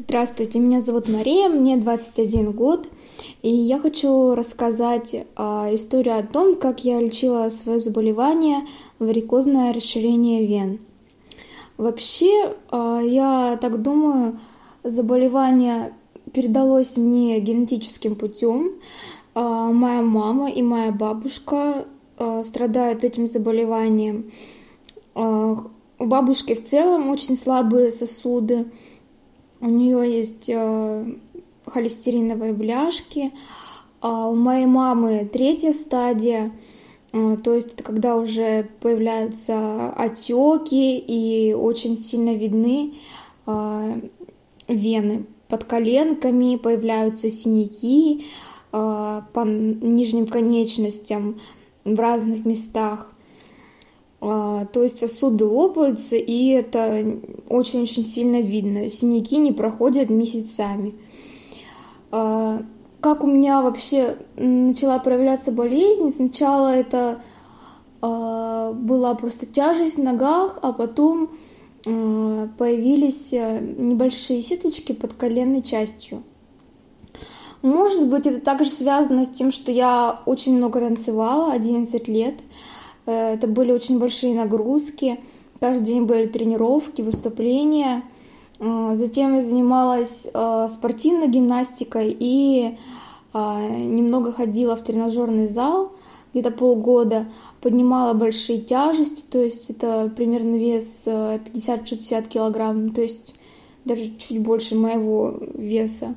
[0.00, 2.88] Здравствуйте, меня зовут Мария, мне 21 год,
[3.42, 8.60] и я хочу рассказать а, историю о том, как я лечила свое заболевание
[9.00, 10.78] варикозное расширение вен.
[11.78, 14.38] Вообще, а, я так думаю,
[14.84, 15.92] заболевание
[16.32, 18.70] передалось мне генетическим путем.
[19.34, 21.84] А, моя мама и моя бабушка
[22.16, 24.30] а, страдают этим заболеванием.
[25.16, 25.56] А,
[25.98, 28.66] у бабушки в целом очень слабые сосуды
[29.60, 31.06] у нее есть э,
[31.66, 33.32] холестериновые бляшки.
[34.00, 36.52] А у моей мамы третья стадия,
[37.12, 42.94] э, то есть это когда уже появляются отеки и очень сильно видны
[43.46, 44.00] э,
[44.68, 48.26] вены под коленками, появляются синяки
[48.70, 51.40] по нижним конечностям
[51.86, 53.10] в разных местах.
[54.20, 57.18] А, то есть сосуды лопаются, и это
[57.48, 58.88] очень-очень сильно видно.
[58.88, 60.94] Синяки не проходят месяцами.
[62.10, 62.62] А,
[63.00, 66.10] как у меня вообще начала проявляться болезнь?
[66.10, 67.20] Сначала это
[68.02, 71.30] а, была просто тяжесть в ногах, а потом
[71.84, 76.22] появились э, небольшие сеточки под коленной частью.
[77.62, 82.34] Может быть, это также связано с тем, что я очень много танцевала, 11 лет.
[83.08, 85.18] Э, это были очень большие нагрузки.
[85.58, 88.02] Каждый день были тренировки, выступления.
[88.60, 92.76] Э, затем я занималась э, спортивной гимнастикой и
[93.34, 95.92] немного ходила в тренажерный зал
[96.32, 97.26] где-то полгода,
[97.60, 103.34] поднимала большие тяжести, то есть это примерно вес 50-60 килограмм, то есть
[103.84, 106.14] даже чуть больше моего веса.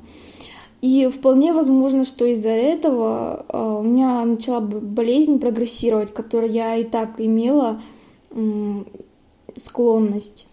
[0.82, 6.84] И вполне возможно, что из-за этого а, у меня начала болезнь прогрессировать, которой я и
[6.84, 7.80] так имела
[9.56, 10.48] склонность.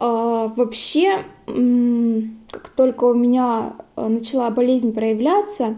[0.00, 5.76] А, вообще, как только у меня а, начала болезнь проявляться,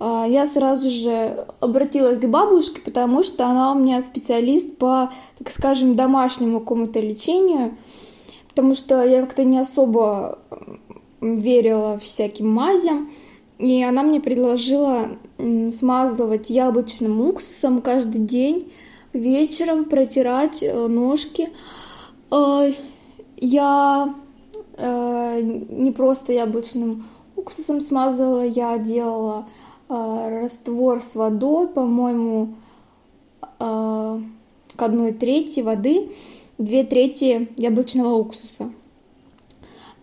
[0.00, 5.08] я сразу же обратилась к бабушке, потому что она у меня специалист по,
[5.38, 7.76] так скажем, домашнему какому-то лечению,
[8.48, 10.40] потому что я как-то не особо
[11.24, 13.08] верила всяким мазям,
[13.58, 15.08] и она мне предложила
[15.70, 18.70] смазывать яблочным уксусом каждый день,
[19.12, 21.48] вечером протирать э, ножки.
[22.30, 22.72] Э,
[23.36, 24.14] я
[24.76, 27.04] э, не просто яблочным
[27.36, 29.46] уксусом смазывала, я делала
[29.88, 32.54] раствор с водой, по-моему,
[33.58, 34.22] к
[34.78, 36.08] одной трети воды,
[36.56, 38.70] две трети яблочного уксуса.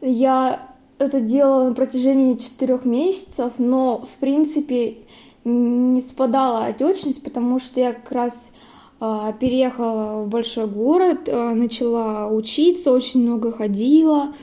[0.01, 0.70] Я
[1.01, 4.97] это делала на протяжении четырех месяцев, но, в принципе,
[5.43, 8.51] не спадала отечность, потому что я как раз
[8.99, 14.33] э, переехала в большой город, э, начала учиться, очень много ходила,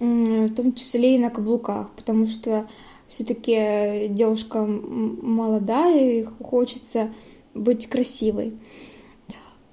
[0.00, 2.66] э, в том числе и на каблуках, потому что
[3.06, 7.10] все-таки девушка молодая и хочется
[7.54, 8.54] быть красивой.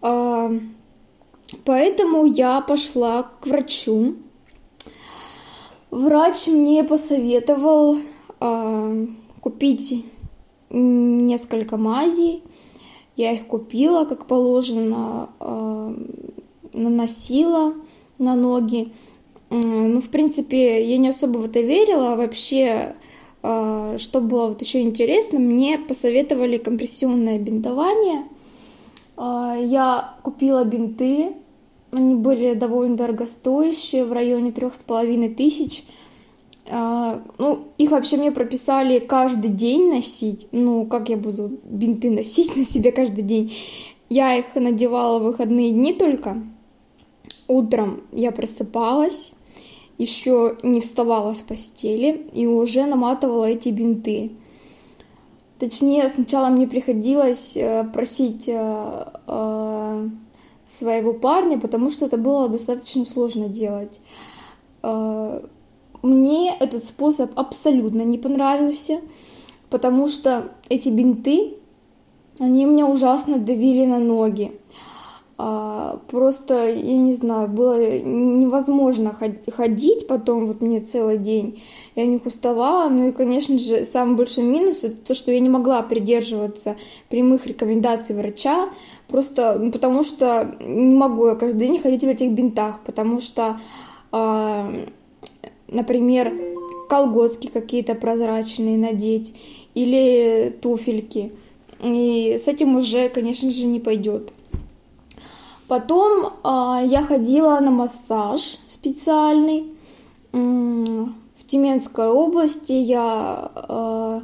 [0.04, 0.60] Э,
[1.66, 4.16] поэтому я пошла к врачу,
[5.92, 7.98] Врач мне посоветовал
[8.40, 9.08] э,
[9.42, 10.06] купить
[10.70, 12.44] несколько мазей.
[13.16, 15.96] Я их купила, как положено, э,
[16.74, 17.74] наносила
[18.20, 18.92] на ноги.
[19.50, 22.16] Э, ну, в принципе, я не особо в это верила.
[22.16, 22.94] Вообще,
[23.42, 28.26] э, что было вот еще интересно, мне посоветовали компрессионное бинтование.
[29.18, 31.34] Э, я купила бинты,
[31.92, 35.84] они были довольно дорогостоящие, в районе трех с половиной тысяч.
[36.72, 40.48] А, ну, их вообще мне прописали каждый день носить.
[40.52, 43.54] Ну, как я буду бинты носить на себе каждый день?
[44.10, 46.42] Я их надевала в выходные дни только.
[47.48, 49.34] Утром я просыпалась,
[49.98, 54.32] еще не вставала с постели и уже наматывала эти бинты.
[55.58, 60.10] Точнее, сначала мне приходилось э, просить э, э,
[60.70, 64.00] своего парня, потому что это было достаточно сложно делать.
[64.84, 65.42] Э,
[66.02, 69.02] мне этот способ абсолютно не понравился,
[69.70, 71.54] потому что эти бинты,
[72.40, 74.52] они меня ужасно давили на ноги.
[75.42, 79.16] А, просто, я не знаю, было невозможно
[79.48, 81.64] ходить потом вот мне целый день.
[81.96, 82.90] Я у них уставала.
[82.90, 86.76] Ну и, конечно же, самый большой минус это то, что я не могла придерживаться
[87.08, 88.68] прямых рекомендаций врача,
[89.08, 93.58] просто ну, потому что не могу я каждый день ходить в этих бинтах, потому что,
[94.12, 94.86] э,
[95.70, 96.34] например,
[96.90, 99.34] колготки какие-то прозрачные надеть
[99.74, 101.32] или туфельки.
[101.82, 104.34] И с этим уже, конечно же, не пойдет.
[105.70, 109.80] Потом э, я ходила на массаж специальный.
[111.50, 112.72] Тюменской области.
[112.74, 114.22] Я э,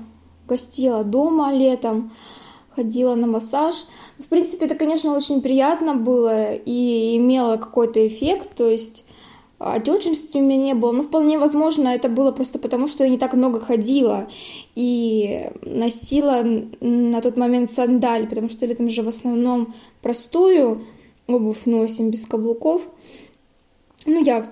[0.48, 2.12] гостила дома летом,
[2.76, 3.86] ходила на массаж.
[4.20, 9.04] В принципе, это, конечно, очень приятно было и имело какой-то эффект, то есть
[9.58, 10.92] отечности у меня не было.
[10.92, 14.28] Но вполне возможно, это было просто потому, что я не так много ходила
[14.76, 16.44] и носила
[16.80, 20.86] на тот момент сандаль, потому что летом же в основном простую
[21.28, 22.82] обувь носим без каблуков.
[24.06, 24.48] Ну, я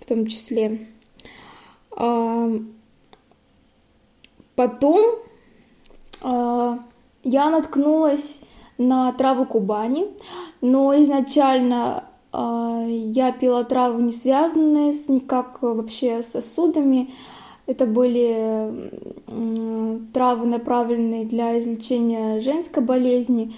[0.00, 0.86] в том числе.
[1.96, 2.50] А,
[4.54, 5.00] потом
[6.22, 6.78] а,
[7.22, 8.40] я наткнулась
[8.76, 10.06] на траву Кубани,
[10.60, 17.10] но изначально а, я пила травы, не связанные с никак вообще с сосудами.
[17.66, 18.92] Это были
[20.12, 23.54] травы, направленные для излечения женской болезни.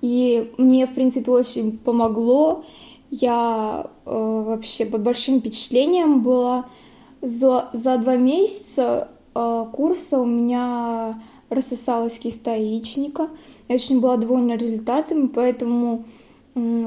[0.00, 2.64] И мне, в принципе, очень помогло.
[3.10, 6.66] Я э, вообще под большим впечатлением была.
[7.22, 13.28] За, за два месяца э, курса у меня рассосалась киста яичника.
[13.68, 16.04] Я очень была довольна результатами, поэтому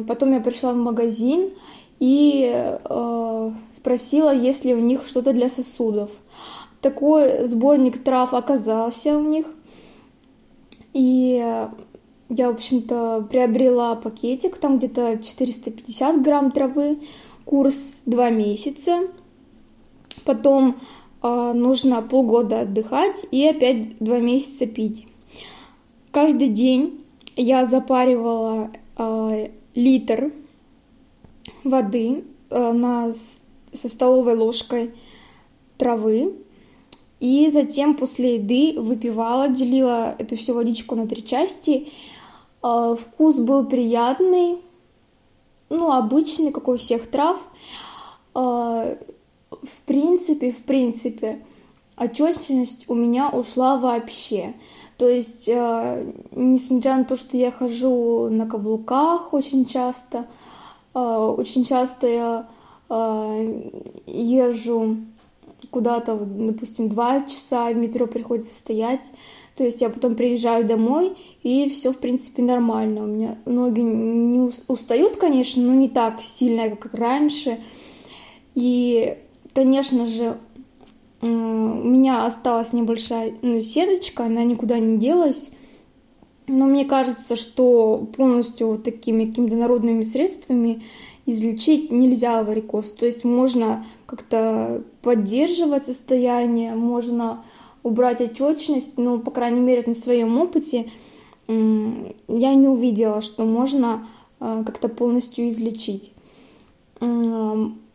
[0.07, 1.51] Потом я пришла в магазин
[1.99, 6.09] и э, спросила, есть ли у них что-то для сосудов.
[6.81, 9.45] Такой сборник трав оказался у них.
[10.93, 11.67] И
[12.29, 16.99] я, в общем-то, приобрела пакетик, там где-то 450 грамм травы,
[17.43, 19.07] курс 2 месяца.
[20.25, 20.75] Потом
[21.23, 25.07] э, нужно полгода отдыхать и опять 2 месяца пить.
[26.11, 27.03] Каждый день
[27.35, 30.31] я запаривала э, литр
[31.63, 34.91] воды э, на, со столовой ложкой
[35.77, 36.33] травы.
[37.19, 41.87] И затем после еды выпивала, делила эту всю водичку на три части.
[42.61, 44.57] Э, вкус был приятный,
[45.69, 47.37] ну, обычный, как у всех трав.
[48.35, 48.97] Э,
[49.49, 51.39] в принципе, в принципе,
[51.95, 54.53] отечность у меня ушла вообще.
[54.97, 60.27] То есть, э, несмотря на то, что я хожу на каблуках очень часто,
[60.93, 62.49] очень часто я
[64.07, 64.97] езжу
[65.69, 69.11] куда-то, допустим, два часа в метро приходится стоять,
[69.59, 73.03] то есть я потом приезжаю домой, и все, в принципе, нормально.
[73.03, 77.59] У меня ноги не устают, конечно, но не так сильно, как раньше.
[78.55, 79.17] И,
[79.53, 80.37] конечно же,
[81.21, 85.51] у меня осталась небольшая ну, сеточка, она никуда не делась.
[86.47, 90.81] Но мне кажется, что полностью вот такими какими-то народными средствами
[91.25, 92.93] излечить нельзя варикоз.
[92.93, 97.43] То есть можно как-то поддерживать состояние, можно
[97.83, 100.89] убрать отечность, но, по крайней мере, на своем опыте
[101.47, 104.05] я не увидела, что можно
[104.39, 106.11] э, как-то полностью излечить.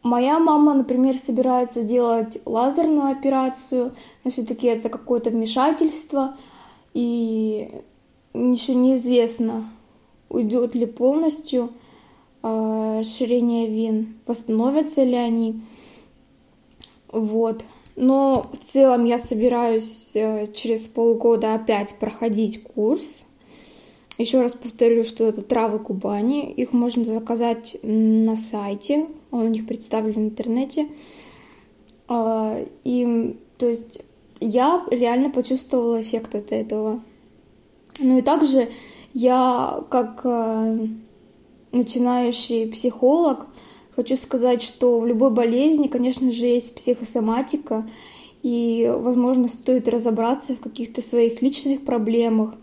[0.05, 6.37] Моя мама, например, собирается делать лазерную операцию, но все-таки это какое-то вмешательство,
[6.93, 7.71] и
[8.35, 9.65] еще неизвестно,
[10.29, 11.71] уйдет ли полностью
[12.43, 15.63] э, расширение вен, восстановятся ли они.
[17.11, 17.65] Вот.
[17.97, 23.25] Но в целом я собираюсь э, через полгода опять проходить курс.
[24.19, 26.53] Еще раз повторю, что это травы Кубани.
[26.53, 30.87] Их можно заказать на сайте он у них представлен в интернете.
[32.07, 34.03] А, и, то есть,
[34.41, 37.03] я реально почувствовала эффект от этого.
[37.99, 38.69] Ну и также
[39.13, 40.87] я, как э,
[41.73, 43.47] начинающий психолог,
[43.95, 47.89] хочу сказать, что в любой болезни, конечно же, есть психосоматика,
[48.43, 52.55] и, возможно, стоит разобраться в каких-то своих личных проблемах.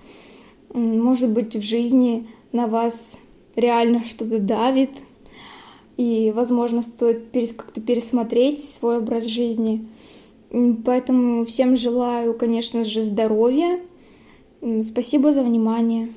[0.74, 3.20] Может быть, в жизни на вас
[3.56, 4.92] реально что-то давит,
[5.98, 7.26] и, возможно, стоит
[7.58, 9.86] как-то пересмотреть свой образ жизни.
[10.86, 13.80] Поэтому всем желаю, конечно же, здоровья.
[14.84, 16.14] Спасибо за внимание.